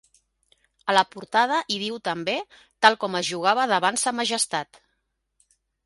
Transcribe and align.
A 0.93 0.95
la 0.97 1.03
portada 1.15 1.59
hi 1.67 1.77
diu 1.83 2.01
també: 2.11 2.35
Tal 2.87 2.99
com 3.05 3.21
es 3.23 3.31
jugava 3.31 3.71
davant 3.77 4.05
sa 4.07 4.19
Majestat. 4.23 4.85